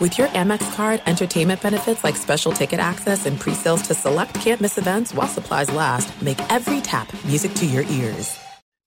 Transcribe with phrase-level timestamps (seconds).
[0.00, 4.78] With your Amex card, entertainment benefits like special ticket access and pre-sales to select campus
[4.78, 8.38] events while supplies last, make every tap music to your ears.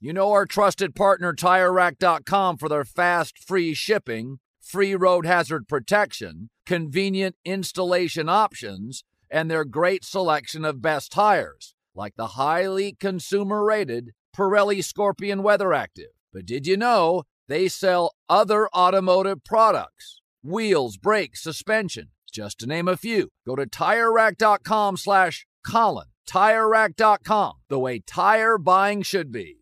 [0.02, 6.50] You know our trusted partner TireRack.com for their fast, free shipping, free road hazard protection,
[6.66, 14.84] convenient installation options, and their great selection of best tires, like the highly consumer-rated Pirelli
[14.84, 16.10] Scorpion Weather Active.
[16.34, 20.23] But did you know they sell other automotive products?
[20.46, 23.30] Wheels, brakes, suspension, just to name a few.
[23.46, 26.08] Go to TireRack.com slash Colin.
[26.30, 29.60] TireRack.com, the way tire buying should be.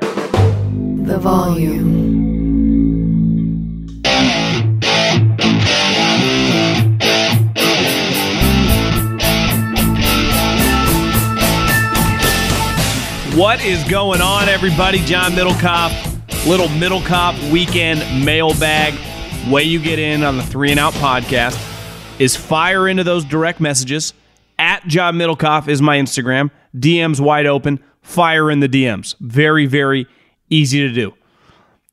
[0.00, 1.94] The volume.
[13.36, 14.98] What is going on, everybody?
[15.04, 18.94] John Middlekauff, little Middlekauff weekend mailbag
[19.50, 21.60] way you get in on the Three and Out podcast
[22.18, 24.12] is fire into those direct messages.
[24.58, 26.50] At John Middlekauff is my Instagram.
[26.76, 27.82] DMs wide open.
[28.02, 29.14] Fire in the DMs.
[29.20, 30.06] Very, very
[30.50, 31.12] easy to do.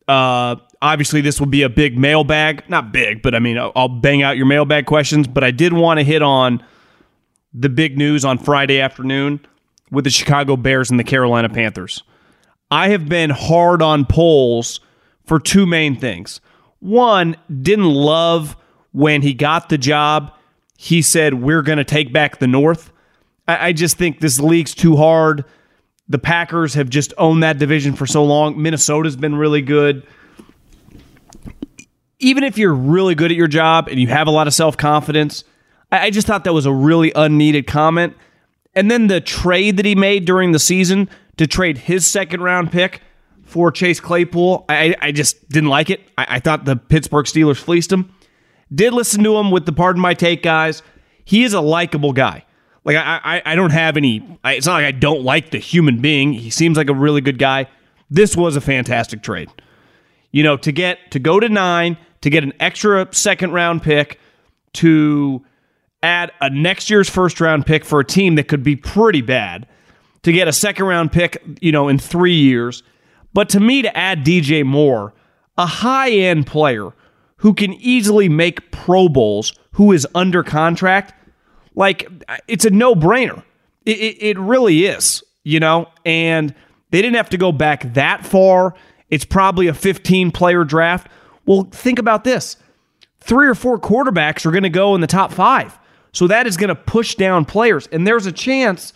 [0.07, 2.69] Uh, obviously, this will be a big mailbag.
[2.69, 5.27] Not big, but I mean, I'll bang out your mailbag questions.
[5.27, 6.63] But I did want to hit on
[7.53, 9.39] the big news on Friday afternoon
[9.91, 12.03] with the Chicago Bears and the Carolina Panthers.
[12.71, 14.79] I have been hard on Poles
[15.25, 16.41] for two main things.
[16.83, 18.57] One, didn't love
[18.91, 20.33] when he got the job.
[20.77, 22.91] He said, We're going to take back the North.
[23.47, 25.45] I, I just think this league's too hard.
[26.09, 28.61] The Packers have just owned that division for so long.
[28.61, 30.05] Minnesota's been really good.
[32.19, 34.75] Even if you're really good at your job and you have a lot of self
[34.75, 35.45] confidence,
[35.89, 38.17] I just thought that was a really unneeded comment.
[38.75, 42.73] And then the trade that he made during the season to trade his second round
[42.73, 43.01] pick
[43.53, 44.65] for Chase Claypool.
[44.67, 46.01] I, I just didn't like it.
[46.17, 48.11] I, I thought the Pittsburgh Steelers fleeced him.
[48.73, 50.81] Did listen to him with the pardon my take guys.
[51.23, 52.45] He is a likable guy.
[52.83, 54.39] Like I, I, I don't have any.
[54.43, 56.33] I, it's not like I don't like the human being.
[56.33, 57.67] He seems like a really good guy.
[58.09, 59.51] This was a fantastic trade.
[60.31, 64.19] You know, to get to go to nine, to get an extra second round pick,
[64.73, 65.45] to
[66.01, 69.67] add a next year's first round pick for a team that could be pretty bad,
[70.23, 72.81] to get a second round pick, you know, in three years,
[73.33, 75.13] but to me, to add DJ Moore,
[75.57, 76.93] a high end player
[77.37, 81.13] who can easily make Pro Bowls, who is under contract,
[81.75, 82.07] like
[82.47, 83.43] it's a no brainer.
[83.85, 85.89] It, it, it, really is, you know?
[86.05, 86.55] And
[86.91, 88.75] they didn't have to go back that far.
[89.09, 91.09] It's probably a 15 player draft.
[91.45, 92.55] Well, think about this
[93.19, 95.77] three or four quarterbacks are going to go in the top five.
[96.13, 97.87] So that is going to push down players.
[97.87, 98.93] And there's a chance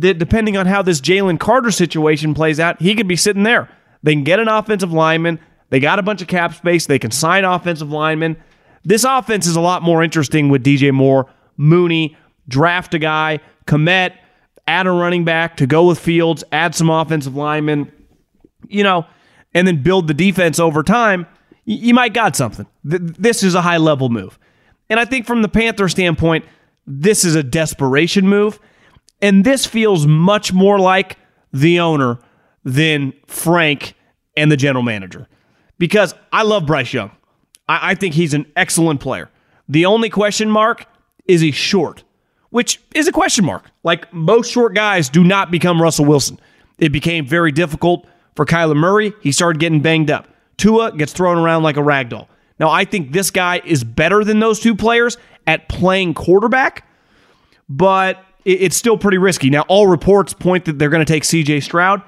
[0.00, 3.68] that depending on how this Jalen Carter situation plays out, he could be sitting there.
[4.02, 5.40] They can get an offensive lineman.
[5.70, 6.86] They got a bunch of cap space.
[6.86, 8.36] They can sign offensive linemen.
[8.84, 12.16] This offense is a lot more interesting with DJ Moore, Mooney,
[12.48, 14.14] draft a guy, commit,
[14.66, 17.90] add a running back to go with Fields, add some offensive linemen,
[18.68, 19.04] you know,
[19.54, 21.26] and then build the defense over time.
[21.64, 22.66] You might got something.
[22.84, 24.38] This is a high level move.
[24.88, 26.44] And I think from the Panther standpoint,
[26.86, 28.58] this is a desperation move.
[29.20, 31.18] And this feels much more like
[31.52, 32.18] the owner
[32.64, 33.94] than Frank
[34.36, 35.26] and the general manager.
[35.78, 37.10] Because I love Bryce Young.
[37.68, 39.30] I, I think he's an excellent player.
[39.68, 40.86] The only question mark
[41.26, 42.04] is he short,
[42.50, 43.70] which is a question mark.
[43.84, 46.38] Like most short guys do not become Russell Wilson.
[46.78, 49.12] It became very difficult for Kyler Murray.
[49.20, 50.28] He started getting banged up.
[50.56, 52.28] Tua gets thrown around like a rag doll.
[52.58, 55.16] Now, I think this guy is better than those two players
[55.46, 56.86] at playing quarterback,
[57.68, 59.50] but it's still pretty risky.
[59.50, 62.02] Now, all reports point that they're going to take CJ Stroud,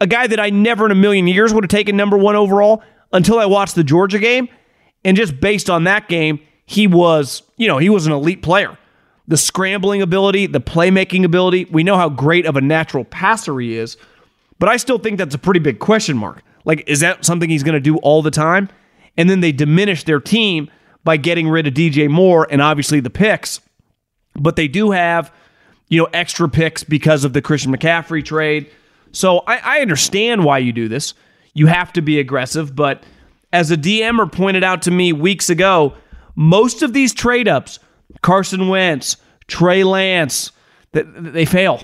[0.00, 2.82] a guy that I never in a million years would have taken number one overall
[3.12, 4.48] until I watched the Georgia game.
[5.04, 8.76] And just based on that game, he was, you know, he was an elite player.
[9.28, 13.76] The scrambling ability, the playmaking ability, we know how great of a natural passer he
[13.76, 13.96] is,
[14.58, 16.42] but I still think that's a pretty big question mark.
[16.64, 18.68] Like, is that something he's going to do all the time?
[19.16, 20.70] And then they diminish their team
[21.04, 23.60] by getting rid of DJ Moore and obviously the picks.
[24.34, 25.32] But they do have
[25.94, 28.68] you know, extra picks because of the Christian McCaffrey trade.
[29.12, 31.14] So I, I understand why you do this.
[31.54, 32.74] you have to be aggressive.
[32.74, 33.04] But
[33.52, 35.94] as a DMer pointed out to me weeks ago,
[36.34, 37.78] most of these trade ups,
[38.22, 40.50] Carson Wentz, Trey Lance,
[40.90, 41.80] they, they fail.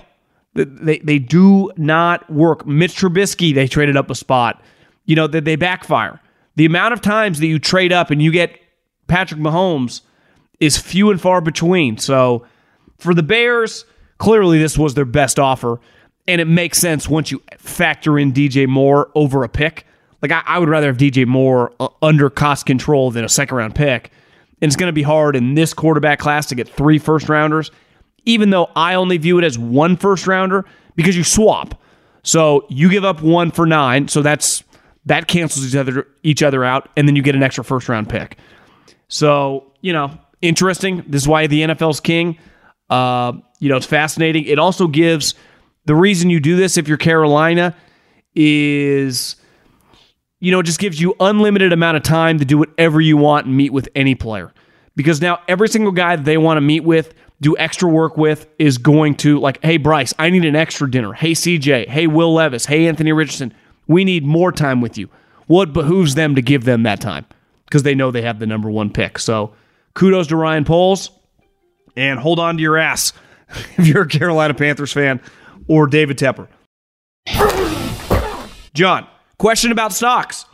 [0.55, 2.67] They, they do not work.
[2.67, 4.61] Mitch Trubisky, they traded up a spot.
[5.05, 6.21] You know, that they backfire.
[6.57, 8.59] The amount of times that you trade up and you get
[9.07, 10.01] Patrick Mahomes
[10.59, 11.97] is few and far between.
[11.97, 12.45] So
[12.99, 13.85] for the Bears,
[14.21, 15.81] clearly this was their best offer.
[16.29, 19.85] And it makes sense once you factor in DJ Moore over a pick.
[20.23, 23.57] Like, I, I would rather have DJ Moore uh, under cost control than a second
[23.57, 24.13] round pick.
[24.63, 27.71] And it's going to be hard in this quarterback class to get three first rounders,
[28.27, 31.81] even though I only view it as one first rounder because you swap.
[32.23, 34.07] So you give up one for nine.
[34.09, 34.63] So that's
[35.07, 38.11] that cancels each other each other out, and then you get an extra first round
[38.11, 38.37] pick.
[39.09, 41.03] So, you know, interesting.
[41.09, 42.39] This is why the NFL's king.
[42.91, 44.45] Uh, you know, it's fascinating.
[44.45, 45.35] It also gives
[45.87, 47.75] the reason you do this if you're Carolina
[48.35, 49.37] is
[50.41, 53.47] you know, it just gives you unlimited amount of time to do whatever you want
[53.47, 54.53] and meet with any player.
[54.97, 58.49] Because now every single guy that they want to meet with, do extra work with,
[58.59, 61.13] is going to like, hey Bryce, I need an extra dinner.
[61.13, 63.55] Hey CJ, hey Will Levis, hey Anthony Richardson,
[63.87, 65.09] we need more time with you.
[65.47, 67.27] Well, it behooves them to give them that time
[67.67, 69.19] because they know they have the number one pick.
[69.19, 69.53] So
[69.95, 71.11] kudos to Ryan Poles
[72.01, 73.13] and hold on to your ass
[73.77, 75.21] if you're a Carolina Panthers fan
[75.69, 76.49] or David Tepper.
[78.75, 79.07] John,
[79.39, 80.47] question about stocks.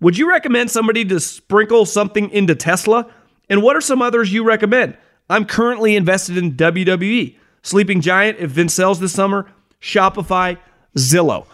[0.00, 3.10] Would you recommend somebody to sprinkle something into Tesla?
[3.48, 4.96] And what are some others you recommend?
[5.28, 9.50] I'm currently invested in WWE, Sleeping Giant, if Vince sells this summer,
[9.80, 10.58] Shopify,
[10.96, 11.46] Zillow.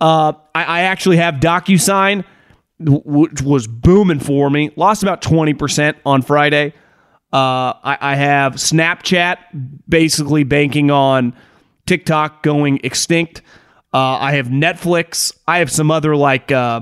[0.00, 2.24] Uh, I, I actually have DocuSign,
[2.80, 4.70] which was booming for me.
[4.76, 6.74] Lost about 20% on Friday.
[7.32, 9.36] Uh, I, I have Snapchat,
[9.88, 11.34] basically banking on
[11.86, 13.42] TikTok going extinct.
[13.92, 15.32] Uh, I have Netflix.
[15.46, 16.80] I have some other like uh,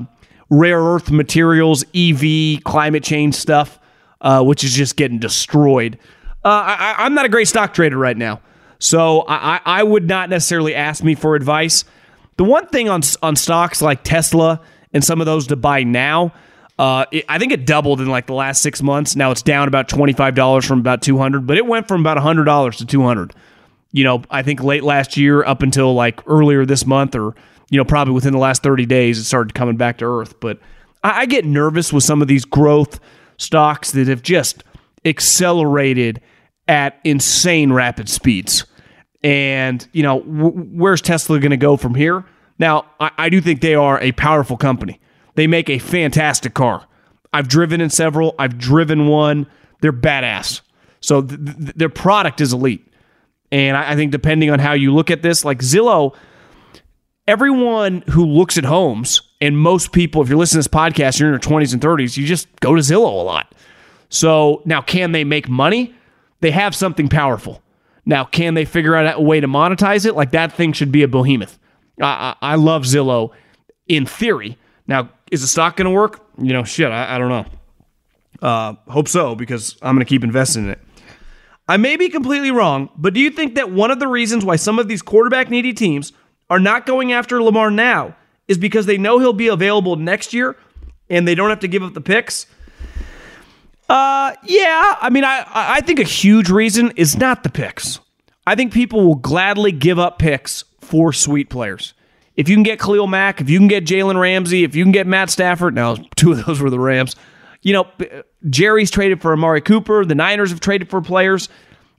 [0.50, 3.78] rare earth materials, EV, climate change stuff,
[4.20, 5.98] uh, which is just getting destroyed.
[6.44, 8.40] Uh, I, am not a great stock trader right now,
[8.78, 11.84] so I, I would not necessarily ask me for advice.
[12.36, 14.60] The one thing on on stocks like Tesla
[14.92, 16.32] and some of those to buy now,
[16.78, 19.16] uh, it, I think it doubled in like the last six months.
[19.16, 22.00] Now it's down about twenty five dollars from about two hundred, but it went from
[22.00, 23.34] about hundred dollars to two hundred.
[23.92, 27.34] You know, I think late last year up until like earlier this month, or
[27.70, 30.38] you know, probably within the last thirty days, it started coming back to earth.
[30.40, 30.58] But
[31.02, 33.00] I, I get nervous with some of these growth
[33.38, 34.64] stocks that have just
[35.04, 36.20] accelerated
[36.68, 38.66] at insane rapid speeds.
[39.22, 42.24] And, you know, w- where's Tesla going to go from here?
[42.58, 45.00] Now, I-, I do think they are a powerful company.
[45.36, 46.86] They make a fantastic car.
[47.32, 49.46] I've driven in several, I've driven one.
[49.80, 50.62] They're badass.
[51.00, 52.86] So th- th- their product is elite.
[53.52, 56.14] And I-, I think depending on how you look at this, like Zillow,
[57.28, 61.28] everyone who looks at homes, and most people, if you're listening to this podcast, you're
[61.28, 63.54] in your 20s and 30s, you just go to Zillow a lot.
[64.08, 65.94] So now, can they make money?
[66.40, 67.62] They have something powerful.
[68.06, 70.14] Now, can they figure out a way to monetize it?
[70.14, 71.58] Like that thing should be a behemoth.
[72.00, 73.32] I, I, I love Zillow
[73.88, 74.56] in theory.
[74.86, 76.24] Now, is the stock going to work?
[76.38, 77.46] You know, shit, I, I don't know.
[78.42, 80.80] Uh, hope so because I'm going to keep investing in it.
[81.68, 84.56] I may be completely wrong, but do you think that one of the reasons why
[84.56, 86.12] some of these quarterback needy teams
[86.48, 88.14] are not going after Lamar now
[88.46, 90.56] is because they know he'll be available next year
[91.10, 92.46] and they don't have to give up the picks?
[93.88, 94.96] Uh, yeah.
[95.00, 98.00] I mean, I I think a huge reason is not the picks.
[98.46, 101.94] I think people will gladly give up picks for sweet players.
[102.36, 104.92] If you can get Khalil Mack, if you can get Jalen Ramsey, if you can
[104.92, 107.16] get Matt Stafford, now two of those were the Rams.
[107.62, 107.88] You know,
[108.48, 110.04] Jerry's traded for Amari Cooper.
[110.04, 111.48] The Niners have traded for players.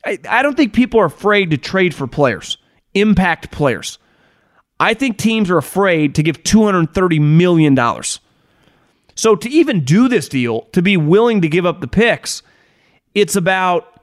[0.05, 2.57] I, I don't think people are afraid to trade for players,
[2.93, 3.97] impact players.
[4.79, 7.75] I think teams are afraid to give $230 million
[9.17, 12.43] so to even do this deal, to be willing to give up the picks,
[13.15, 13.96] it's about,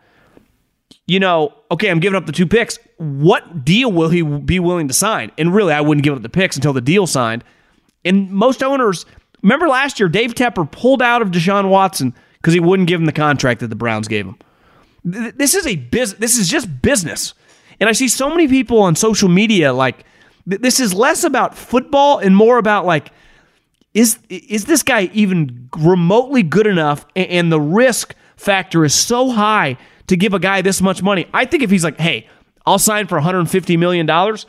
[1.07, 2.79] you know, okay, I'm giving up the two picks.
[2.97, 5.31] What deal will he be willing to sign?
[5.37, 7.45] And really, I wouldn't give up the picks until the deal signed.
[8.05, 9.05] And most owners,
[9.43, 13.07] remember last year, Dave Tepper pulled out of Deshaun Watson because he wouldn't give him
[13.07, 14.39] the contract that the Browns gave him.
[15.05, 16.19] This is a business.
[16.19, 17.35] This is just business.
[17.81, 20.05] And I see so many people on social media like
[20.47, 23.11] this is less about football and more about like
[23.93, 29.77] is is this guy even remotely good enough and the risk factor is so high
[30.09, 31.27] to give a guy this much money.
[31.33, 32.29] I think if he's like hey
[32.67, 34.47] i'll sign for 150 million dollars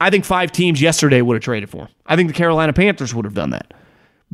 [0.00, 1.88] i think five teams yesterday would have traded for him.
[2.06, 3.74] I think the carolina panthers would have done that.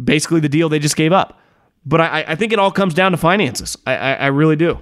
[0.02, 1.40] Basically the deal they just gave up.
[1.87, 3.76] But i, I think it all comes down to finances.
[3.87, 4.78] I, I, I really do.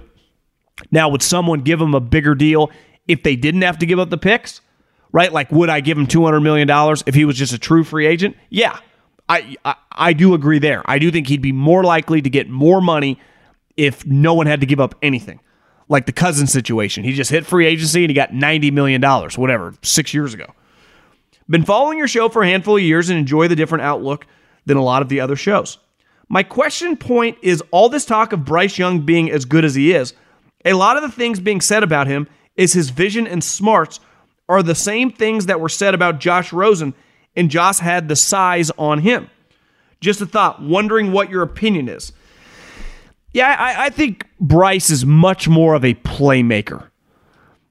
[0.91, 2.69] Now would someone give him a bigger deal
[3.07, 4.61] if they didn't have to give up the picks?
[5.11, 5.31] Right?
[5.31, 8.05] Like would i give him 200 million dollars if he was just a true free
[8.07, 8.35] agent?
[8.49, 8.77] Yeah.
[9.29, 10.81] I, I I do agree there.
[10.85, 13.19] I do think he'd be more likely to get more money
[13.77, 15.39] if no one had to give up anything.
[15.93, 17.03] Like the cousin situation.
[17.03, 20.47] He just hit free agency and he got $90 million, whatever, six years ago.
[21.47, 24.25] Been following your show for a handful of years and enjoy the different outlook
[24.65, 25.77] than a lot of the other shows.
[26.29, 29.93] My question point is all this talk of Bryce Young being as good as he
[29.93, 30.15] is,
[30.65, 33.99] a lot of the things being said about him is his vision and smarts
[34.49, 36.93] are the same things that were said about Josh Rosen,
[37.35, 39.29] and Josh had the size on him.
[40.01, 42.13] Just a thought, wondering what your opinion is.
[43.33, 46.87] Yeah, I, I think Bryce is much more of a playmaker.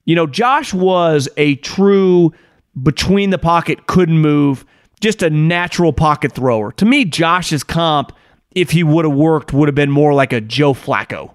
[0.04, 2.33] You know, Josh was a true
[2.83, 4.64] between the pocket, couldn't move,
[5.00, 6.73] just a natural pocket thrower.
[6.73, 8.12] To me, Josh's comp,
[8.52, 11.35] if he would have worked, would have been more like a Joe Flacco.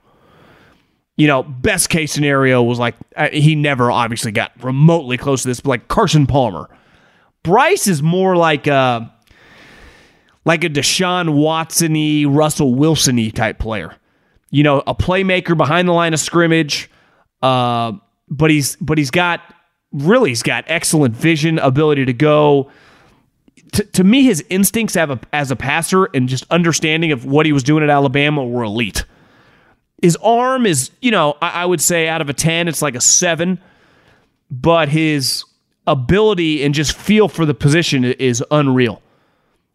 [1.15, 5.47] You know, best case scenario was like uh, he never obviously got remotely close to
[5.47, 6.69] this, but like Carson Palmer.
[7.43, 9.11] Bryce is more like a
[10.45, 13.95] like a Deshaun Watson-y, Russell Wilson-y type player.
[14.57, 16.89] You know, a playmaker behind the line of scrimmage,
[17.43, 17.91] uh,
[18.27, 19.39] but he's but he's got
[19.91, 22.71] really he's got excellent vision, ability to go.
[23.73, 27.53] To, to me, his instincts a, as a passer and just understanding of what he
[27.53, 29.05] was doing at Alabama were elite.
[30.01, 32.95] His arm is, you know, I, I would say out of a 10, it's like
[32.95, 33.61] a seven,
[34.49, 35.45] but his
[35.85, 39.03] ability and just feel for the position is unreal.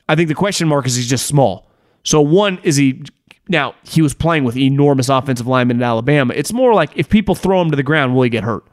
[0.09, 1.69] I think the question mark is he's just small.
[2.03, 3.05] So, one, is he
[3.53, 6.35] now he was playing with enormous offensive linemen in Alabama.
[6.35, 8.65] It's more like if people throw him to the ground, will he get hurt?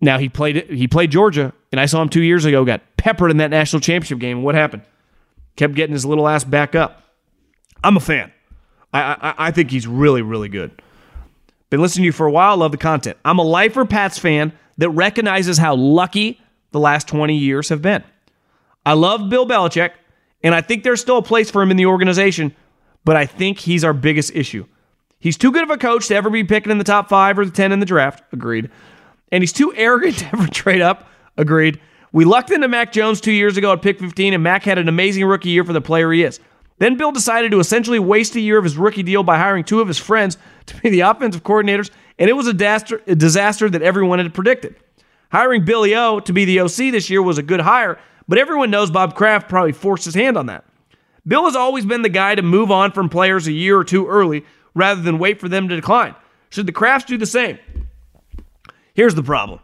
[0.00, 2.64] Now he played he played Georgia, and I saw him two years ago.
[2.64, 4.42] Got peppered in that national championship game.
[4.42, 4.82] What happened?
[5.56, 7.02] Kept getting his little ass back up.
[7.84, 8.32] I'm a fan.
[8.92, 10.82] I I, I think he's really really good.
[11.70, 12.56] Been listening to you for a while.
[12.56, 13.18] Love the content.
[13.24, 18.02] I'm a lifer Pats fan that recognizes how lucky the last 20 years have been.
[18.86, 19.90] I love Bill Belichick,
[20.42, 22.54] and I think there's still a place for him in the organization,
[23.08, 24.66] but I think he's our biggest issue.
[25.18, 27.46] He's too good of a coach to ever be picking in the top five or
[27.46, 28.22] the 10 in the draft.
[28.32, 28.70] Agreed
[29.30, 31.08] and he's too arrogant to ever trade up.
[31.36, 31.80] Agreed.
[32.12, 34.88] We lucked into Mac Jones two years ago at pick 15, and Mac had an
[34.88, 36.40] amazing rookie year for the player he is.
[36.78, 39.80] Then Bill decided to essentially waste a year of his rookie deal by hiring two
[39.80, 43.68] of his friends to be the offensive coordinators, and it was a disaster, a disaster
[43.68, 44.76] that everyone had predicted.
[45.30, 48.70] Hiring Billy O to be the OC this year was a good hire, but everyone
[48.70, 50.64] knows Bob Kraft probably forced his hand on that.
[51.28, 54.08] Bill has always been the guy to move on from players a year or two
[54.08, 54.44] early
[54.74, 56.14] rather than wait for them to decline.
[56.50, 57.58] Should the Krafts do the same?
[58.94, 59.60] Here's the problem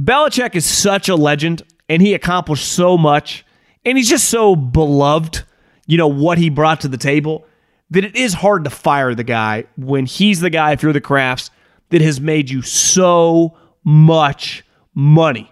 [0.00, 3.44] Belichick is such a legend and he accomplished so much
[3.84, 5.42] and he's just so beloved,
[5.86, 7.44] you know, what he brought to the table
[7.90, 11.00] that it is hard to fire the guy when he's the guy, if you're the
[11.00, 11.50] Krafts,
[11.88, 14.64] that has made you so much
[14.94, 15.50] money.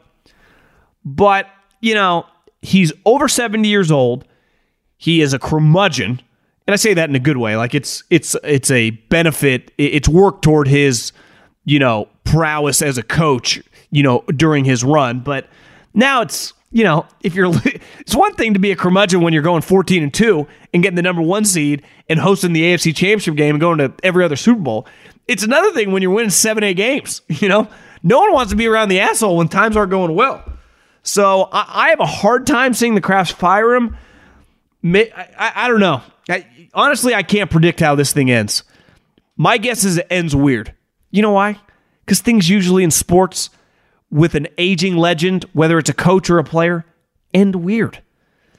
[1.04, 1.48] But,
[1.80, 2.26] you know,
[2.60, 4.26] he's over 70 years old.
[4.96, 6.20] He is a curmudgeon.
[6.66, 7.56] And I say that in a good way.
[7.56, 9.70] Like it's it's it's a benefit.
[9.78, 11.12] It's work toward his,
[11.64, 15.20] you know, prowess as a coach, you know, during his run.
[15.20, 15.48] But
[15.94, 17.52] now it's, you know, if you're,
[18.00, 20.96] it's one thing to be a curmudgeon when you're going 14 and 2 and getting
[20.96, 24.36] the number one seed and hosting the AFC championship game and going to every other
[24.36, 24.86] Super Bowl.
[25.26, 27.68] It's another thing when you're winning seven, eight games, you know?
[28.02, 30.44] No one wants to be around the asshole when times aren't going well.
[31.02, 33.96] So I, I have a hard time seeing the Krafts fire him.
[34.94, 36.02] I, I, don't know.
[36.28, 38.62] I, honestly, I can't predict how this thing ends.
[39.36, 40.74] My guess is it ends weird.
[41.10, 41.58] You know why?
[42.04, 43.50] Because things usually in sports
[44.10, 46.84] with an aging legend, whether it's a coach or a player,
[47.34, 48.02] end weird.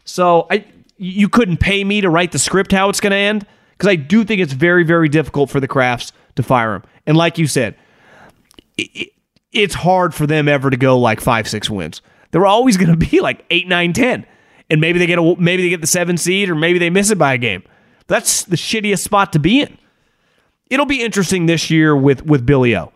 [0.06, 0.66] So I
[0.98, 3.96] you couldn't pay me to write the script how it's going to end because I
[3.96, 6.84] do think it's very very difficult for the Krafts to fire him.
[7.06, 7.76] And like you said,
[8.78, 9.12] it,
[9.52, 12.02] it's hard for them ever to go like 5 6 wins.
[12.32, 14.26] They're always going to be like 8 9 10.
[14.70, 17.10] And maybe they get a maybe they get the 7 seed or maybe they miss
[17.10, 17.64] it by a game.
[18.08, 19.78] That's the shittiest spot to be in.
[20.70, 22.92] It'll be interesting this year with with Billy O.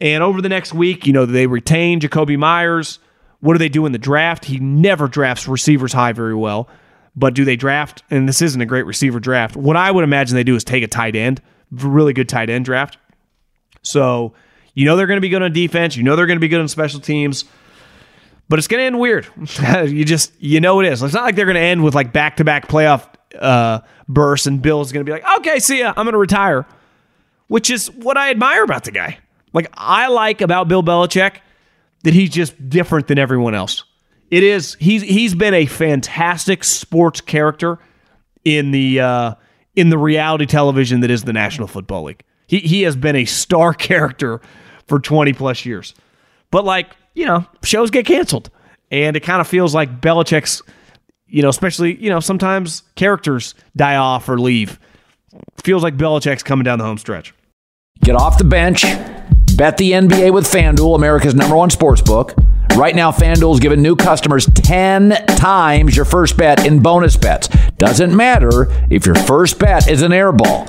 [0.00, 2.98] And over the next week, you know, they retain Jakobi Myers.
[3.40, 4.44] What do they do in the draft?
[4.46, 6.68] He never drafts receivers high very well.
[7.16, 8.02] But do they draft?
[8.10, 9.56] And this isn't a great receiver draft.
[9.56, 11.40] What I would imagine they do is take a tight end,
[11.70, 12.98] really good tight end draft.
[13.82, 14.34] So
[14.74, 15.96] you know they're going to be good on defense.
[15.96, 17.44] You know they're going to be good on special teams.
[18.48, 19.26] But it's going to end weird.
[19.86, 21.02] you just you know it is.
[21.02, 23.06] It's not like they're going to end with like back to back playoff
[23.38, 26.66] uh, bursts and Bill's going to be like, okay, see ya, I'm going to retire,
[27.48, 29.18] which is what I admire about the guy.
[29.52, 31.36] Like I like about Bill Belichick
[32.02, 33.84] that he's just different than everyone else.
[34.30, 37.78] It is he's he's been a fantastic sports character
[38.44, 39.34] in the uh,
[39.76, 42.22] in the reality television that is the National Football League.
[42.46, 44.40] He he has been a star character
[44.86, 45.94] for 20 plus years.
[46.50, 48.50] But like, you know, shows get canceled.
[48.90, 50.62] And it kind of feels like Belichick's
[51.34, 54.78] you know, especially, you know, sometimes characters die off or leave.
[55.64, 57.34] Feels like Belichick's coming down the home stretch.
[58.02, 58.82] Get off the bench.
[59.56, 62.34] Bet the NBA with FanDuel, America's number one sports book.
[62.76, 67.48] Right now, FanDuel's giving new customers 10 times your first bet in bonus bets.
[67.78, 70.68] Doesn't matter if your first bet is an air ball.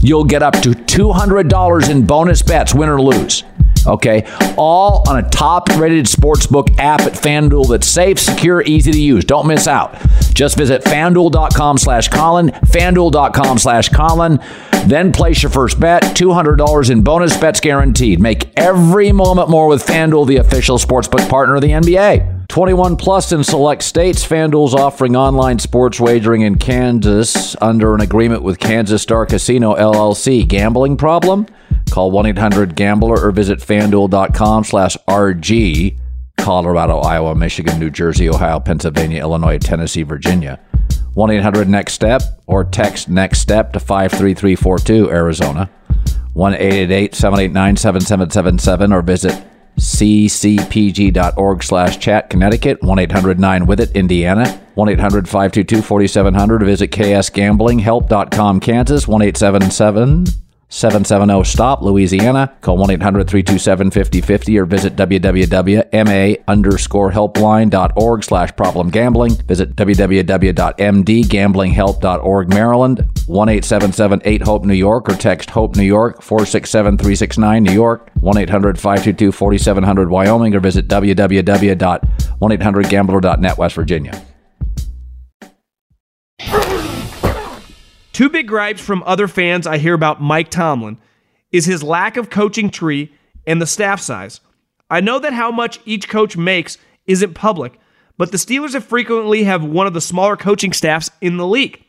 [0.00, 3.42] You'll get up to $200 in bonus bets, win or lose.
[3.86, 4.24] Okay,
[4.56, 9.24] all on a top-rated sportsbook app at FanDuel that's safe, secure, easy to use.
[9.24, 9.96] Don't miss out.
[10.34, 14.40] Just visit FanDuel.com slash Colin, FanDuel.com slash Colin.
[14.86, 18.20] Then place your first bet, $200 in bonus bets guaranteed.
[18.20, 22.48] Make every moment more with FanDuel, the official sportsbook partner of the NBA.
[22.48, 24.24] 21 plus in select states.
[24.26, 30.46] FanDuel's offering online sports wagering in Kansas under an agreement with Kansas Star Casino LLC.
[30.46, 31.46] Gambling problem?
[31.90, 35.98] Call 1-800-GAMBLER or visit fanduel.com slash RG.
[36.36, 40.58] Colorado, Iowa, Michigan, New Jersey, Ohio, Pennsylvania, Illinois, Tennessee, Virginia.
[41.14, 45.70] 1 800 Next Step or text Next Step to 53342 Arizona.
[46.34, 49.44] 1 888 789 7777 or visit
[49.78, 54.44] ccpg.org slash chat Connecticut 1-800-9 with it Indiana
[54.76, 62.52] 1-800-522-4700 visit ksgamblinghelp.com Kansas 1-877 770 STOP, Louisiana.
[62.60, 69.36] Call 1 800 327 5050 or visit www.ma underscore helpline.org slash problem gambling.
[69.46, 73.08] Visit www.mdgamblinghelp.org, Maryland.
[73.26, 78.10] 1 877 8 HOPE New York or text HOPE New York 467 369 New York.
[78.20, 84.22] 1 800 522 4700 Wyoming or visit www.1800gambler.net West Virginia.
[88.14, 90.98] Two big gripes from other fans I hear about Mike Tomlin
[91.50, 93.12] is his lack of coaching tree
[93.44, 94.40] and the staff size.
[94.88, 96.78] I know that how much each coach makes
[97.08, 97.76] isn't public,
[98.16, 101.84] but the Steelers have frequently have one of the smaller coaching staffs in the league.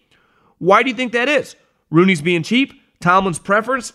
[0.57, 1.55] Why do you think that is?
[1.91, 3.93] Rooney's being cheap, Tomlin's preference?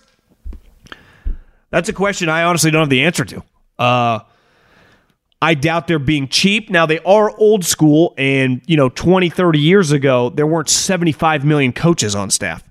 [1.71, 3.43] That's a question I honestly don't have the answer to.
[3.77, 4.21] Uh,
[5.43, 6.69] I doubt they're being cheap.
[6.69, 11.45] Now, they are old school, and, you know, 20, 30 years ago, there weren't 75
[11.45, 12.63] million coaches on staff.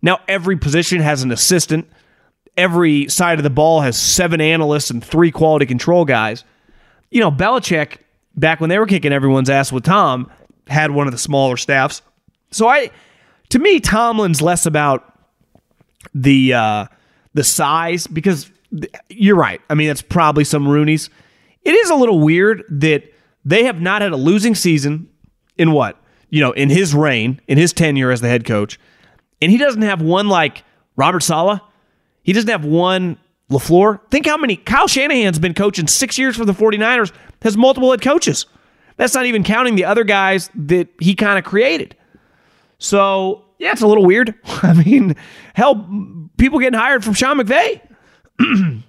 [0.00, 1.88] Now, every position has an assistant.
[2.56, 6.44] Every side of the ball has seven analysts and three quality control guys.
[7.10, 7.98] You know, Belichick,
[8.34, 10.30] back when they were kicking everyone's ass with Tom,
[10.68, 12.00] had one of the smaller staffs.
[12.50, 12.90] So I,
[13.50, 15.18] to me, Tomlin's less about
[16.14, 16.86] the uh,
[17.34, 18.50] the size because
[19.08, 19.60] you're right.
[19.68, 21.10] I mean, it's probably some Rooney's.
[21.66, 23.12] It is a little weird that
[23.44, 25.08] they have not had a losing season
[25.58, 26.00] in what?
[26.30, 28.78] You know, in his reign, in his tenure as the head coach.
[29.42, 30.62] And he doesn't have one like
[30.94, 31.60] Robert Saleh.
[32.22, 33.18] He doesn't have one
[33.50, 33.98] LaFleur.
[34.12, 37.10] Think how many Kyle Shanahan's been coaching six years for the 49ers,
[37.42, 38.46] has multiple head coaches.
[38.96, 41.96] That's not even counting the other guys that he kind of created.
[42.78, 44.36] So, yeah, it's a little weird.
[44.62, 45.16] I mean,
[45.54, 47.80] hell, people getting hired from Sean McVay.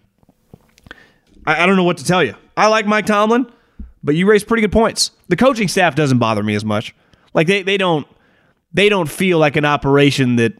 [1.47, 2.35] I, I don't know what to tell you.
[2.57, 3.49] I like Mike Tomlin,
[4.03, 5.11] but you raise pretty good points.
[5.29, 6.95] The coaching staff doesn't bother me as much.
[7.33, 8.07] Like they, they don't
[8.73, 10.53] they don't feel like an operation that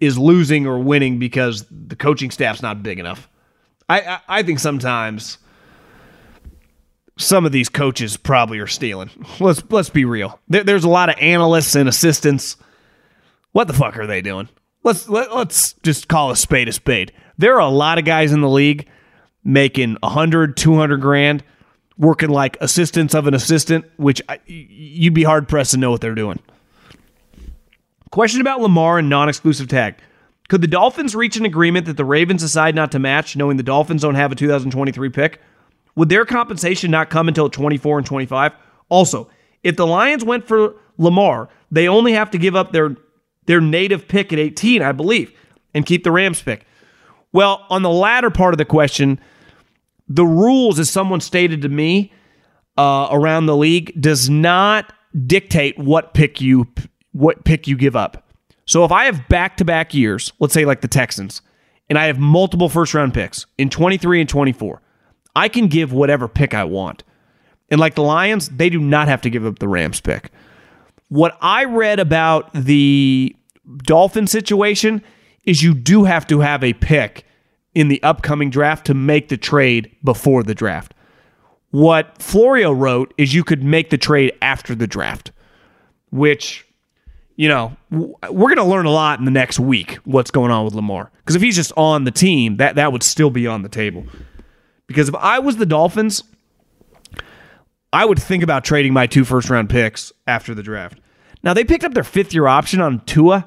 [0.00, 3.28] is losing or winning because the coaching staff's not big enough.
[3.88, 5.38] I, I, I think sometimes
[7.18, 9.10] some of these coaches probably are stealing.
[9.40, 10.40] Let's let's be real.
[10.48, 12.56] There, there's a lot of analysts and assistants.
[13.52, 14.48] What the fuck are they doing?
[14.82, 17.12] Let's let, let's just call a spade a spade.
[17.38, 18.88] There are a lot of guys in the league
[19.44, 21.44] making 100, 200 grand,
[21.98, 26.00] working like assistants of an assistant, which I, you'd be hard pressed to know what
[26.00, 26.40] they're doing.
[28.10, 29.96] Question about Lamar and non exclusive tag.
[30.48, 33.62] Could the Dolphins reach an agreement that the Ravens decide not to match, knowing the
[33.62, 35.40] Dolphins don't have a 2023 pick?
[35.96, 38.52] Would their compensation not come until 24 and 25?
[38.88, 39.30] Also,
[39.62, 42.96] if the Lions went for Lamar, they only have to give up their
[43.46, 45.32] their native pick at 18, I believe,
[45.74, 46.66] and keep the Rams pick.
[47.32, 49.20] Well, on the latter part of the question,
[50.08, 52.12] the rules, as someone stated to me
[52.76, 54.92] uh, around the league, does not
[55.26, 56.66] dictate what pick you
[57.12, 58.28] what pick you give up.
[58.66, 61.42] So if I have back to back years, let's say like the Texans,
[61.88, 64.82] and I have multiple first round picks in 23 and 24,
[65.36, 67.04] I can give whatever pick I want.
[67.70, 70.30] And like the Lions, they do not have to give up the Rams pick.
[71.08, 73.34] What I read about the
[73.78, 75.02] Dolphin situation
[75.44, 77.24] is you do have to have a pick
[77.74, 80.94] in the upcoming draft to make the trade before the draft.
[81.70, 85.32] What Florio wrote is you could make the trade after the draft,
[86.10, 86.66] which,
[87.34, 90.64] you know, we're going to learn a lot in the next week what's going on
[90.64, 91.10] with Lamar.
[91.18, 94.04] Because if he's just on the team, that, that would still be on the table.
[94.86, 96.22] Because if I was the Dolphins,
[97.92, 101.00] I would think about trading my two first round picks after the draft.
[101.42, 103.46] Now they picked up their fifth year option on Tua.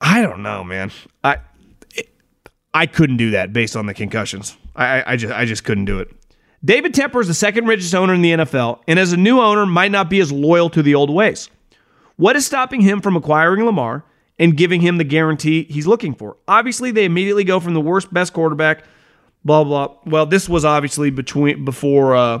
[0.00, 0.90] I don't know, man.
[1.22, 1.38] I
[2.74, 4.56] I couldn't do that based on the concussions.
[4.74, 6.10] I, I just I just couldn't do it.
[6.64, 9.66] David Tepper is the second richest owner in the NFL, and as a new owner,
[9.66, 11.50] might not be as loyal to the old ways.
[12.16, 14.04] What is stopping him from acquiring Lamar
[14.38, 16.36] and giving him the guarantee he's looking for?
[16.46, 18.84] Obviously, they immediately go from the worst best quarterback,
[19.44, 19.94] blah blah.
[20.06, 22.40] Well, this was obviously between before uh,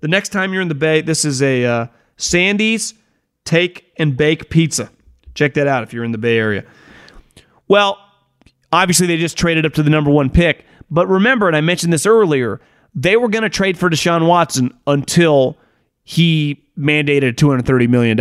[0.00, 1.00] the next time you're in the Bay.
[1.00, 2.94] This is a uh, Sandy's
[3.44, 4.90] Take and Bake Pizza.
[5.34, 6.64] Check that out if you're in the Bay Area.
[7.66, 7.98] Well,
[8.72, 11.92] obviously they just traded up to the number one pick, but remember, and I mentioned
[11.92, 12.60] this earlier
[12.94, 15.58] they were going to trade for Deshaun Watson until
[16.04, 18.18] he mandated $230 million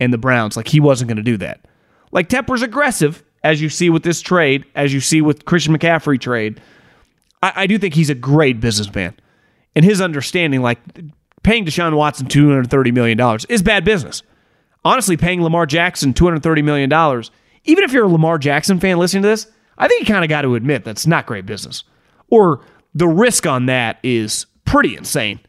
[0.00, 0.56] and the Browns.
[0.56, 1.64] Like, he wasn't going to do that.
[2.10, 6.20] Like, Tepper's aggressive, as you see with this trade, as you see with Christian McCaffrey
[6.20, 6.60] trade.
[7.42, 9.14] I, I do think he's a great businessman.
[9.76, 10.78] And his understanding, like,
[11.42, 14.22] paying Deshaun Watson $230 million is bad business.
[14.84, 16.90] Honestly, paying Lamar Jackson $230 million,
[17.64, 19.46] even if you're a Lamar Jackson fan listening to this,
[19.78, 21.84] I think you kind of got to admit that's not great business.
[22.30, 22.60] Or
[22.94, 25.40] the risk on that is pretty insane,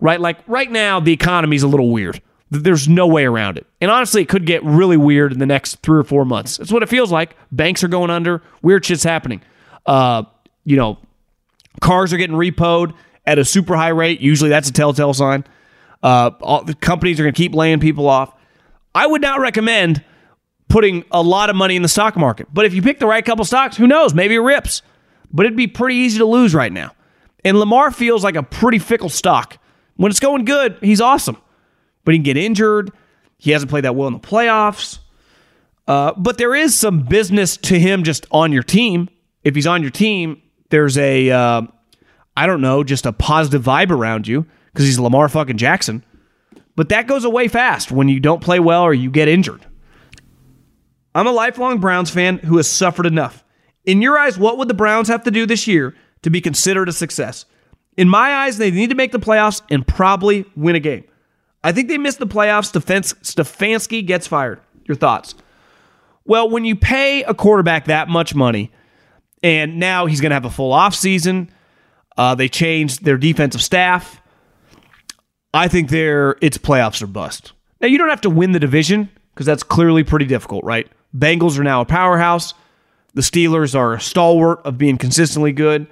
[0.00, 0.20] right?
[0.20, 2.20] Like right now, the economy's a little weird.
[2.50, 3.66] There's no way around it.
[3.80, 6.56] And honestly, it could get really weird in the next three or four months.
[6.56, 7.36] That's what it feels like.
[7.52, 9.40] Banks are going under, weird shit's happening.
[9.86, 10.24] Uh,
[10.64, 10.98] you know,
[11.80, 12.92] cars are getting repoed
[13.24, 14.20] at a super high rate.
[14.20, 15.44] Usually that's a telltale sign.
[16.02, 18.34] Uh, all, the companies are going to keep laying people off.
[18.94, 20.02] I would not recommend
[20.70, 22.48] putting a lot of money in the stock market.
[22.52, 24.14] But if you pick the right couple stocks, who knows?
[24.14, 24.80] Maybe it rips
[25.32, 26.92] but it'd be pretty easy to lose right now.
[27.44, 29.58] And Lamar feels like a pretty fickle stock.
[29.96, 31.36] When it's going good, he's awesome,
[32.04, 32.90] but he can get injured.
[33.38, 34.98] He hasn't played that well in the playoffs.
[35.86, 39.08] Uh, but there is some business to him just on your team.
[39.42, 41.62] If he's on your team, there's a, uh,
[42.36, 46.04] I don't know, just a positive vibe around you because he's Lamar fucking Jackson.
[46.76, 49.66] But that goes away fast when you don't play well or you get injured.
[51.14, 53.44] I'm a lifelong Browns fan who has suffered enough.
[53.84, 56.88] In your eyes, what would the Browns have to do this year to be considered
[56.88, 57.46] a success?
[57.96, 61.04] In my eyes, they need to make the playoffs and probably win a game.
[61.64, 62.72] I think they missed the playoffs.
[62.72, 64.60] Defense Stefanski gets fired.
[64.84, 65.34] Your thoughts?
[66.24, 68.70] Well, when you pay a quarterback that much money,
[69.42, 71.48] and now he's going to have a full offseason,
[72.16, 74.20] uh, they changed their defensive staff.
[75.52, 77.52] I think they're it's playoffs or bust.
[77.80, 80.88] Now you don't have to win the division because that's clearly pretty difficult, right?
[81.16, 82.54] Bengals are now a powerhouse.
[83.14, 85.86] The Steelers are a stalwart of being consistently good,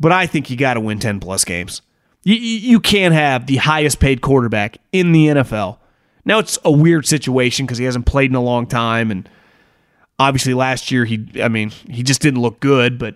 [0.00, 1.82] but I think you got to win 10 plus games.
[2.24, 5.78] You, you can't have the highest paid quarterback in the NFL.
[6.24, 9.12] Now, it's a weird situation because he hasn't played in a long time.
[9.12, 9.28] And
[10.18, 13.14] obviously, last year, he, I mean, he just didn't look good, but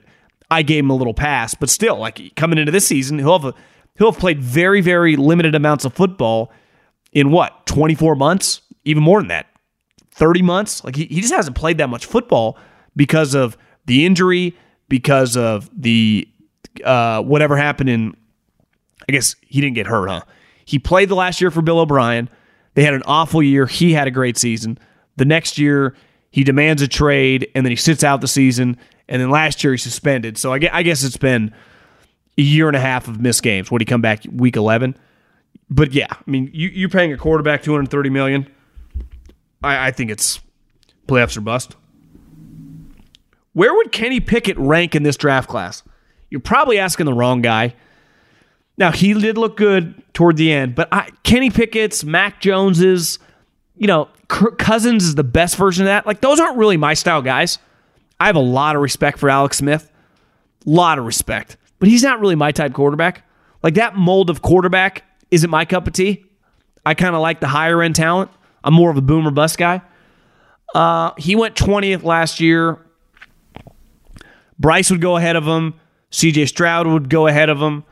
[0.48, 1.54] I gave him a little pass.
[1.54, 3.58] But still, like coming into this season, he'll have, a,
[3.98, 6.52] he'll have played very, very limited amounts of football
[7.12, 8.60] in what, 24 months?
[8.84, 9.49] Even more than that.
[10.12, 10.84] 30 months?
[10.84, 12.58] Like he, he just hasn't played that much football
[12.96, 14.56] because of the injury,
[14.88, 16.28] because of the
[16.84, 18.16] uh, whatever happened in.
[19.08, 20.22] I guess he didn't get hurt, huh?
[20.64, 22.28] He played the last year for Bill O'Brien.
[22.74, 23.66] They had an awful year.
[23.66, 24.78] He had a great season.
[25.16, 25.96] The next year,
[26.30, 28.76] he demands a trade, and then he sits out the season.
[29.08, 30.38] And then last year, he suspended.
[30.38, 31.52] So I guess I guess it's been
[32.38, 33.70] a year and a half of missed games.
[33.70, 34.96] Would he come back week 11?
[35.68, 38.46] But yeah, I mean, you, you're paying a quarterback 230 million.
[39.62, 40.40] I, I think it's
[41.06, 41.76] playoffs or bust.
[43.52, 45.82] Where would Kenny Pickett rank in this draft class?
[46.30, 47.74] You're probably asking the wrong guy.
[48.78, 53.18] Now, he did look good toward the end, but I, Kenny Pickett's, Mac Jones's,
[53.76, 56.06] you know, Kirk Cousins is the best version of that.
[56.06, 57.58] Like, those aren't really my style guys.
[58.18, 59.90] I have a lot of respect for Alex Smith.
[60.66, 61.56] A lot of respect.
[61.78, 63.26] But he's not really my type quarterback.
[63.62, 66.24] Like, that mold of quarterback isn't my cup of tea.
[66.86, 68.30] I kind of like the higher end talent.
[68.64, 69.82] I'm more of a boomer bust guy.
[70.74, 72.78] Uh, he went 20th last year.
[74.58, 75.74] Bryce would go ahead of him.
[76.10, 77.84] CJ Stroud would go ahead of him.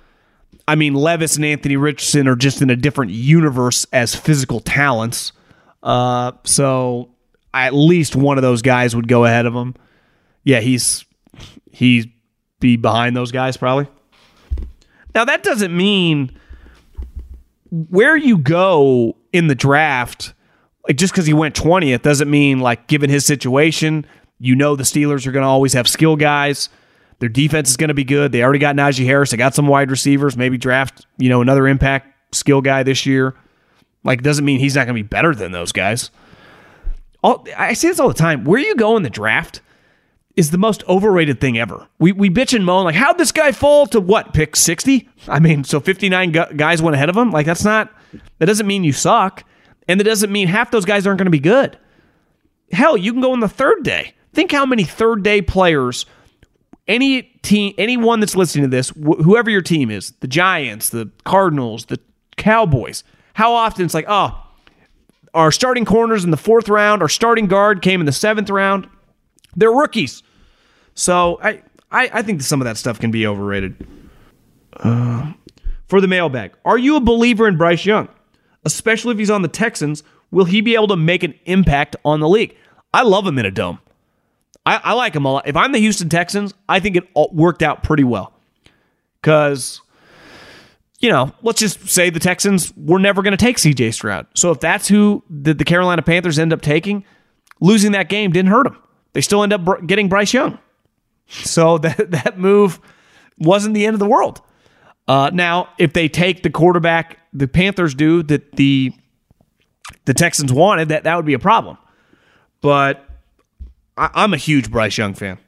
[0.67, 5.33] I mean, Levis and Anthony Richardson are just in a different universe as physical talents.
[5.83, 7.11] Uh, so
[7.55, 9.75] at least one of those guys would go ahead of him.
[10.45, 11.05] Yeah, he's
[11.73, 12.07] he's
[12.61, 13.87] be behind those guys probably.
[15.15, 16.37] Now that doesn't mean
[17.71, 20.35] where you go in the draft,
[20.89, 24.07] like just because he went 20th doesn't mean like given his situation,
[24.39, 26.69] you know the Steelers are going to always have skill guys.
[27.21, 28.33] Their defense is going to be good.
[28.33, 29.31] They already got Najee Harris.
[29.31, 30.37] They got some wide receivers.
[30.37, 33.35] Maybe draft, you know, another impact skill guy this year.
[34.05, 36.11] Like, doesn't mean he's not going to be better than those guys.
[37.23, 38.45] All, I say this all the time.
[38.45, 39.61] Where you go in the draft
[40.37, 41.89] is the most overrated thing ever.
[41.99, 45.09] We we bitch and moan like, how'd this guy fall to what pick sixty?
[45.27, 47.33] I mean, so fifty nine guys went ahead of him.
[47.33, 47.93] Like that's not
[48.39, 49.43] that doesn't mean you suck,
[49.89, 51.77] and that doesn't mean half those guys aren't going to be good.
[52.71, 54.15] Hell, you can go on the third day.
[54.35, 56.05] Think how many third day players,
[56.87, 61.11] any team, anyone that's listening to this, wh- whoever your team is, the Giants, the
[61.25, 61.99] Cardinals, the
[62.37, 63.05] Cowboys.
[63.33, 64.45] How often it's like, oh,
[65.35, 68.89] our starting corners in the fourth round, our starting guard came in the seventh round.
[69.57, 70.23] They're rookies.
[70.95, 73.87] So I, I, I think some of that stuff can be overrated.
[74.75, 75.33] Uh,
[75.87, 78.09] for the mailbag, are you a believer in Bryce Young?
[78.65, 82.21] Especially if he's on the Texans, will he be able to make an impact on
[82.21, 82.57] the league?
[82.93, 83.79] I love him in a dome.
[84.67, 85.49] I, I like him a lot.
[85.49, 88.33] If I'm the Houston Texans, I think it worked out pretty well.
[89.21, 89.81] Because,
[91.01, 94.27] you know, let's just say the Texans were never going to take CJ Stroud.
[94.35, 97.05] So if that's who the, the Carolina Panthers end up taking,
[97.61, 98.77] losing that game didn't hurt them.
[99.15, 100.59] They still end up getting Bryce Young.
[101.29, 102.81] So that, that move
[103.39, 104.41] wasn't the end of the world.
[105.07, 108.93] Uh, now, if they take the quarterback the Panthers do that the
[110.05, 111.79] the Texans wanted, that that would be a problem.
[112.61, 113.07] But
[113.97, 115.39] I, I'm a huge Bryce Young fan.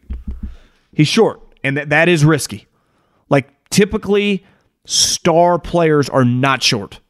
[0.93, 2.67] He's short, and that, that is risky.
[3.29, 4.45] Like typically,
[4.85, 7.01] star players are not short.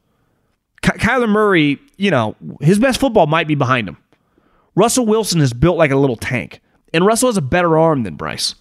[0.81, 3.97] Ky- Kyler Murray, you know, his best football might be behind him.
[4.75, 6.61] Russell Wilson is built like a little tank,
[6.93, 8.55] and Russell has a better arm than Bryce.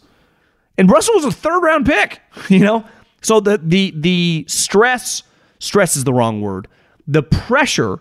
[0.78, 2.84] And Russell was a third round pick, you know?
[3.22, 5.22] So the the the stress
[5.60, 6.66] stress is the wrong word.
[7.06, 8.00] The pressure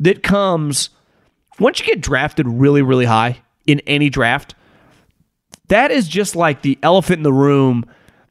[0.00, 0.88] that comes
[1.60, 4.54] once you get drafted really really high in any draft,
[5.68, 7.84] that is just like the elephant in the room.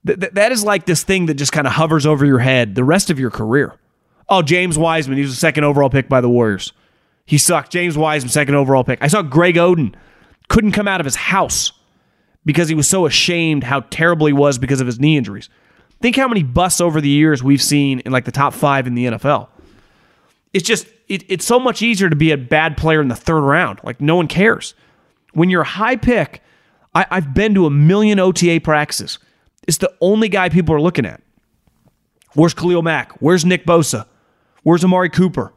[0.06, 2.76] Th- th- that is like this thing that just kind of hovers over your head
[2.76, 3.76] the rest of your career.
[4.30, 6.74] Oh, James Wiseman, he was a second overall pick by the Warriors.
[7.26, 7.72] He sucked.
[7.72, 9.00] James Wiseman, second overall pick.
[9.02, 9.96] I saw Greg Oden
[10.50, 11.72] couldn't come out of his house
[12.46, 15.50] because he was so ashamed how terrible he was because of his knee injuries.
[16.02, 18.96] Think how many busts over the years we've seen in like the top five in
[18.96, 19.48] the NFL.
[20.54, 23.42] It's just it, it's so much easier to be a bad player in the third
[23.42, 23.80] round.
[23.84, 24.74] Like no one cares.
[25.34, 26.42] When you're a high pick,
[26.94, 29.20] I, I've been to a million OTA practices.
[29.68, 31.22] It's the only guy people are looking at.
[32.34, 33.14] Where's Khalil Mack?
[33.20, 34.06] Where's Nick Bosa?
[34.64, 35.54] Where's Amari Cooper?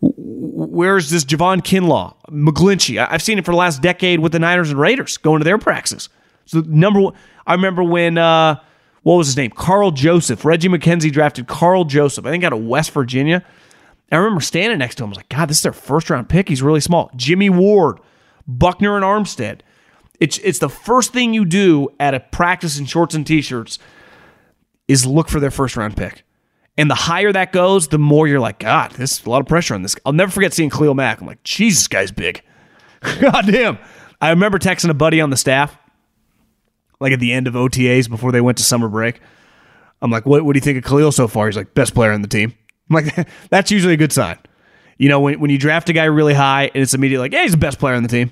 [0.00, 3.06] Where's this Javon Kinlaw, McGlinchey?
[3.10, 5.58] I've seen it for the last decade with the Niners and Raiders going to their
[5.58, 6.08] practices.
[6.46, 7.14] So number one,
[7.46, 8.60] I remember when uh,
[9.02, 9.50] what was his name?
[9.50, 10.44] Karl Joseph.
[10.44, 12.26] Reggie McKenzie drafted Karl Joseph.
[12.26, 13.44] I think out of West Virginia.
[14.12, 15.08] I remember standing next to him.
[15.08, 16.48] I was like, God, this is their first round pick.
[16.48, 17.10] He's really small.
[17.16, 18.00] Jimmy Ward,
[18.46, 19.60] Buckner and Armstead.
[20.18, 23.78] It's it's the first thing you do at a practice in shorts and t-shirts
[24.86, 26.24] is look for their first round pick.
[26.76, 29.74] And the higher that goes, the more you're like, God, there's a lot of pressure
[29.74, 29.96] on this.
[30.04, 31.20] I'll never forget seeing Khalil Mack.
[31.20, 32.42] I'm like, Jesus, guy's big.
[33.20, 33.78] God damn.
[34.20, 35.76] I remember texting a buddy on the staff,
[37.00, 39.20] like at the end of OTAs before they went to summer break.
[40.02, 41.46] I'm like, what, what do you think of Khalil so far?
[41.46, 42.54] He's like, best player on the team.
[42.88, 44.38] I'm like, that's usually a good sign.
[44.98, 47.42] You know, when, when you draft a guy really high and it's immediately like, yeah,
[47.42, 48.30] he's the best player on the team.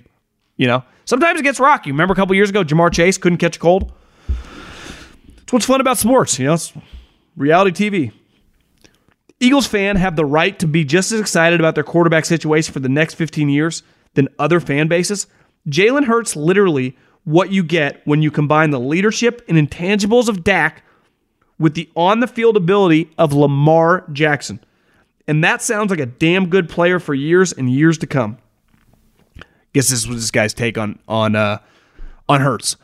[0.57, 1.91] You know, sometimes it gets rocky.
[1.91, 3.93] Remember a couple years ago, Ja'Marr Chase couldn't catch a cold?
[5.39, 6.39] It's what's fun about sports.
[6.39, 6.73] You know, it's
[7.37, 8.13] reality TV.
[9.41, 12.81] Eagles fan have the right to be just as excited about their quarterback situation for
[12.81, 13.83] the next 15 years
[14.15, 15.27] than other fan bases.
[15.69, 16.97] Jalen Hurts literally
[17.29, 20.83] what you get when you combine the leadership and intangibles of Dak
[21.59, 24.65] with the on the field ability of Lamar Jackson.
[25.27, 28.39] And that sounds like a damn good player for years and years to come.
[29.75, 31.59] Guess this was this guy's take on on uh
[32.31, 32.77] on Hurts.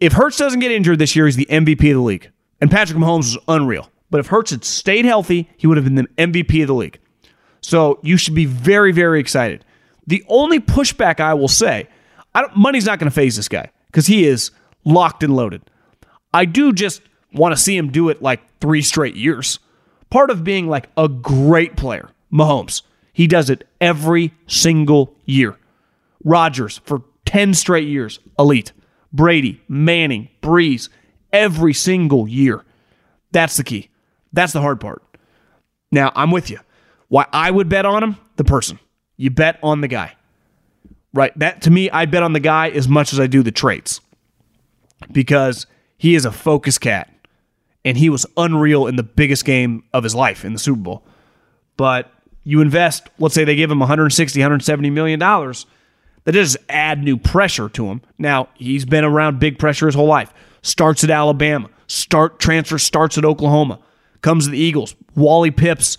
[0.00, 2.32] If Hurts doesn't get injured this year, he's the MVP of the league.
[2.60, 3.88] And Patrick Mahomes was unreal.
[4.10, 6.98] But if Hurts had stayed healthy, he would have been the MVP of the league.
[7.60, 9.64] So you should be very, very excited.
[10.04, 11.86] The only pushback I will say,
[12.56, 14.50] money's not going to phase this guy because he is
[14.84, 15.62] locked and loaded.
[16.32, 19.58] I do just want to see him do it like three straight years.
[20.10, 25.58] Part of being like a great player, Mahomes, he does it every single year.
[26.24, 28.72] Rodgers for 10 straight years, elite.
[29.12, 30.88] Brady, Manning, Brees,
[31.32, 32.64] every single year.
[33.30, 33.90] That's the key.
[34.32, 35.02] That's the hard part.
[35.90, 36.60] Now, I'm with you.
[37.08, 38.16] Why I would bet on him?
[38.36, 38.78] The person.
[39.18, 40.14] You bet on the guy.
[41.14, 41.36] Right?
[41.38, 44.00] That to me, I bet on the guy as much as I do the traits.
[45.10, 45.66] Because
[45.98, 47.08] he is a focus cat.
[47.84, 51.04] And he was unreal in the biggest game of his life in the Super Bowl.
[51.76, 52.12] But
[52.44, 55.66] you invest, let's say they give him 160, 170 million dollars,
[56.24, 58.00] that does add new pressure to him.
[58.18, 60.32] Now, he's been around big pressure his whole life.
[60.62, 63.80] Starts at Alabama, start transfer starts at Oklahoma,
[64.20, 64.94] comes to the Eagles.
[65.16, 65.98] Wally Pipps,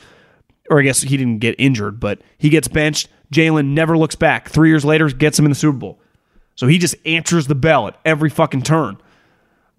[0.70, 3.10] or I guess he didn't get injured, but he gets benched.
[3.34, 4.50] Jalen never looks back.
[4.50, 6.00] Three years later, gets him in the Super Bowl.
[6.56, 8.98] So he just answers the bell at every fucking turn.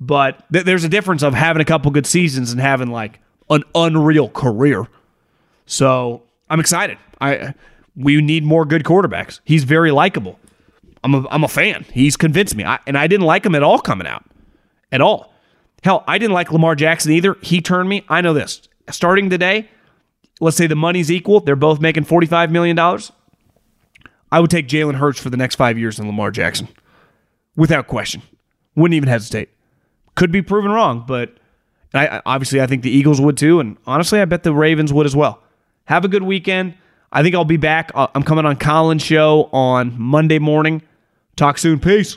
[0.00, 3.62] But th- there's a difference of having a couple good seasons and having like an
[3.74, 4.86] unreal career.
[5.66, 6.98] So I'm excited.
[7.20, 7.54] I
[7.96, 9.40] we need more good quarterbacks.
[9.44, 10.38] He's very likable.
[11.04, 11.84] I'm a, I'm a fan.
[11.92, 12.64] He's convinced me.
[12.64, 14.24] I, and I didn't like him at all coming out.
[14.90, 15.32] At all.
[15.82, 17.36] Hell, I didn't like Lamar Jackson either.
[17.42, 18.04] He turned me.
[18.08, 18.62] I know this.
[18.90, 19.68] Starting today,
[20.40, 21.40] let's say the money's equal.
[21.40, 22.76] They're both making $45 million.
[24.30, 26.68] I would take Jalen Hurts for the next five years than Lamar Jackson
[27.56, 28.22] without question.
[28.74, 29.50] Wouldn't even hesitate.
[30.14, 31.36] Could be proven wrong, but
[31.92, 33.60] I, obviously I think the Eagles would too.
[33.60, 35.42] And honestly, I bet the Ravens would as well.
[35.86, 36.74] Have a good weekend.
[37.12, 37.92] I think I'll be back.
[37.94, 40.82] Uh, I'm coming on Colin's show on Monday morning.
[41.36, 41.78] Talk soon.
[41.78, 42.16] Peace.